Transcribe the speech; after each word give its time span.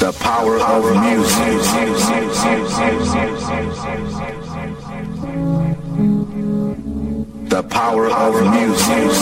The 0.00 0.12
power 0.20 0.58
of 0.58 0.84
music. 1.00 1.60
The 7.48 7.62
power 7.62 8.10
of 8.10 8.34
music. 8.52 9.14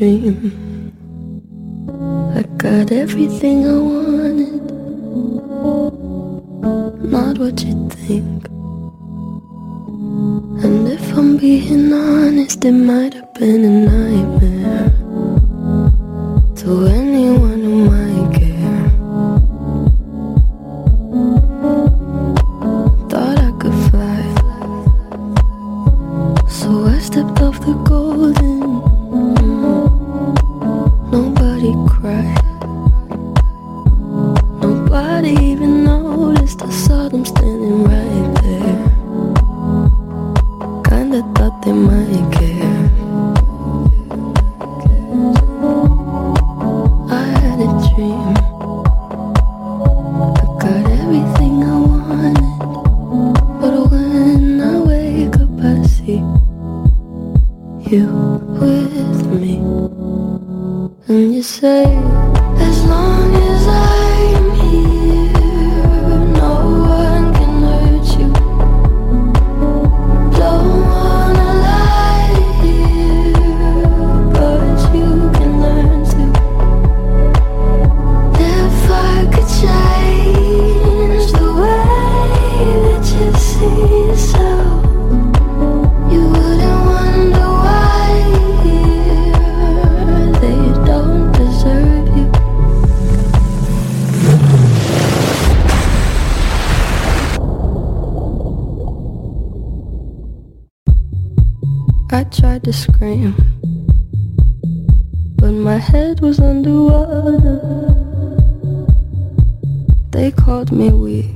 dream. 0.00 0.36
I 2.34 2.42
got 2.56 2.90
everything 2.90 3.68
I 3.68 3.76
wanted, 3.92 4.64
not 7.14 7.36
what 7.36 7.62
you 7.62 7.74
think. 7.90 8.46
And 10.64 10.88
if 10.88 11.04
I'm 11.18 11.36
being 11.36 11.92
honest, 11.92 12.64
it 12.64 12.72
might 12.72 13.12
have 13.12 13.34
been 13.34 13.62
a 13.62 13.74
nightmare. 13.90 14.90
So 16.56 16.70
they 110.20 110.30
called 110.30 110.70
me 110.70 110.90
weak. 110.92 111.34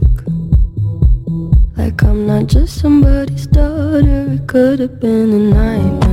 Like 1.75 2.03
I'm 2.03 2.27
not 2.27 2.49
just 2.49 2.79
somebody's 2.79 3.47
daughter, 3.47 4.33
it 4.35 4.47
could 4.47 4.79
have 4.79 5.01
been 5.01 5.33
a 5.33 5.39
nightmare. 5.55 6.04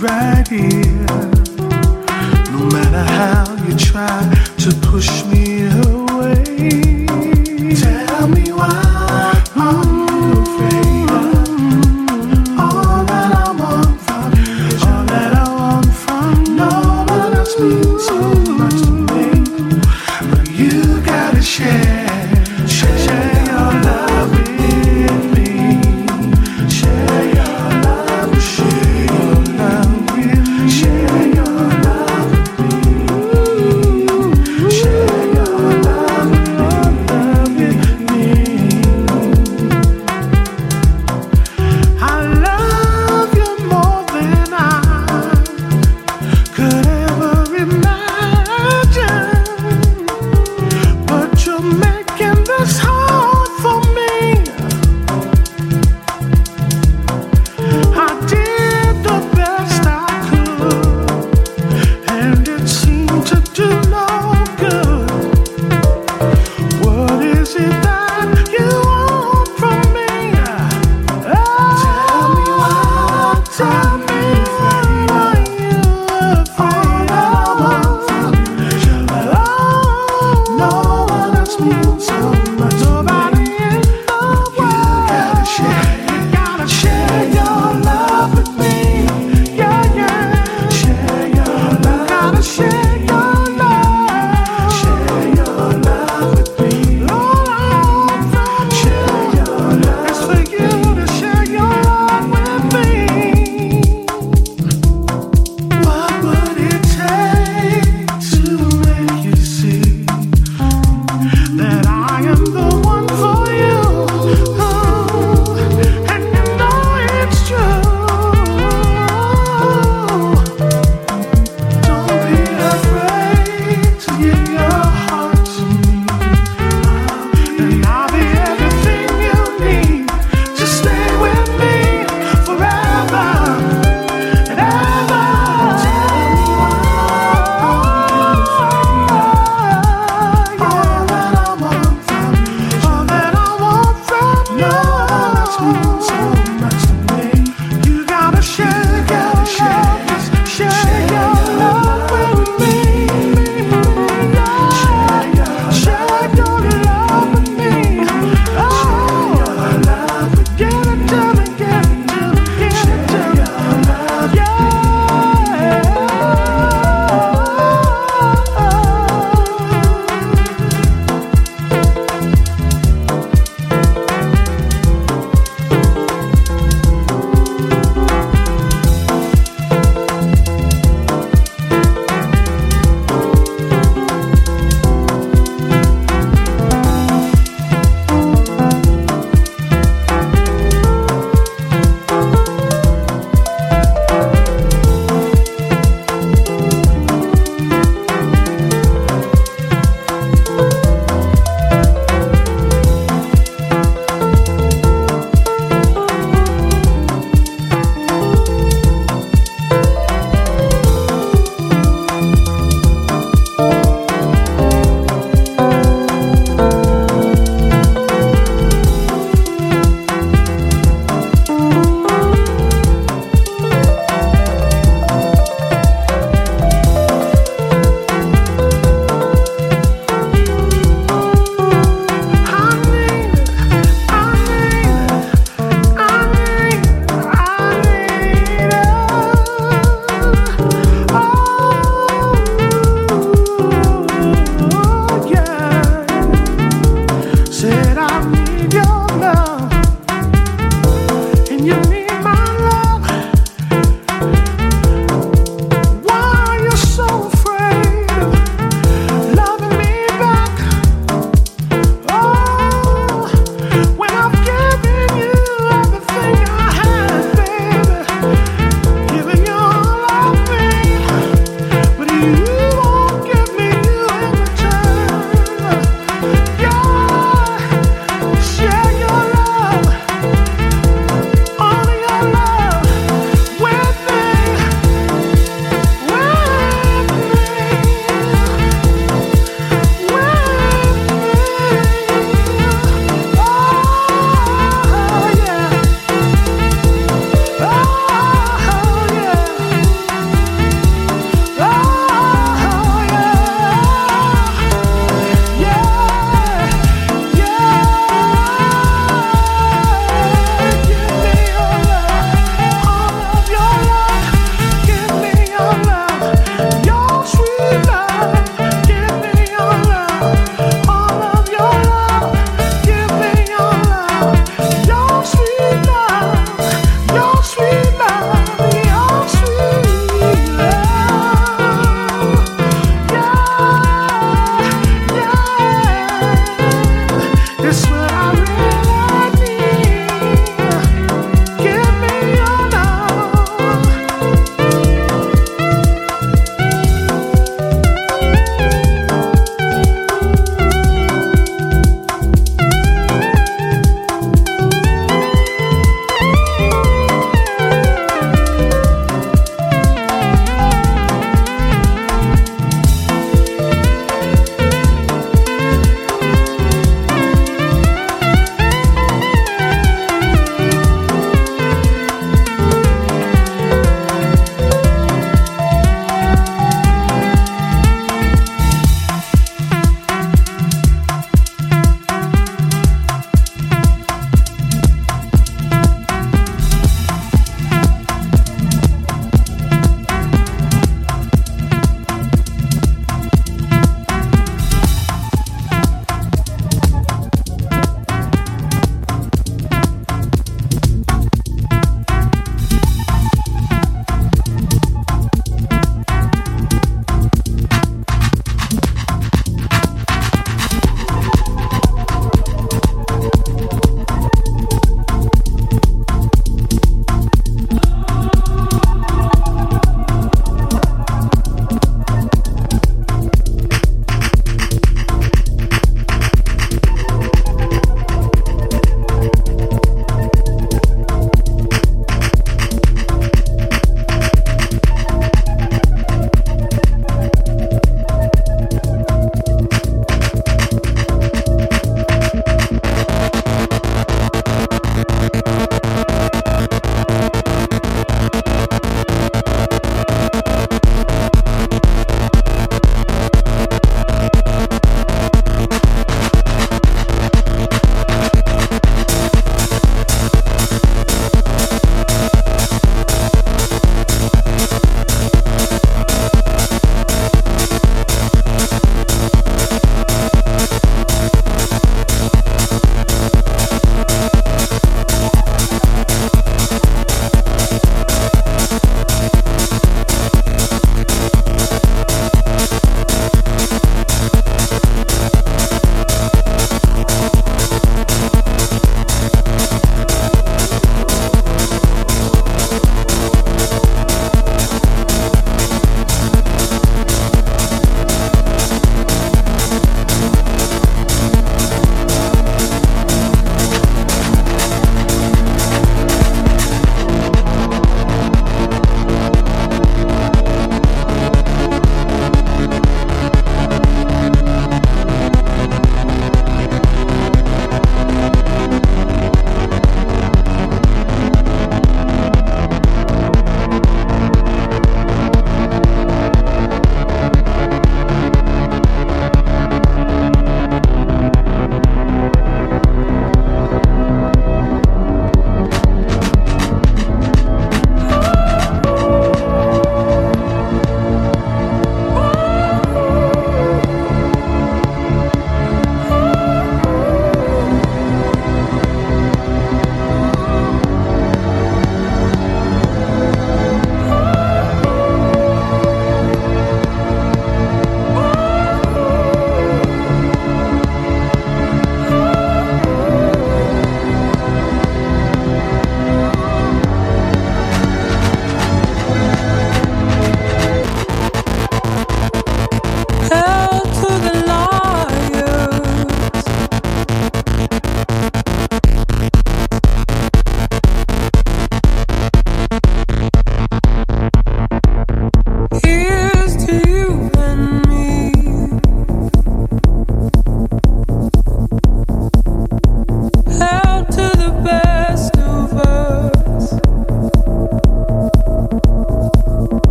right 0.00 0.46
here. 0.48 1.06
No 2.52 2.68
matter 2.72 3.02
how 3.02 3.56
you 3.66 3.76
try 3.76 4.20
to 4.58 4.70
push 4.82 5.24
me 5.26 5.66
away. 5.66 5.97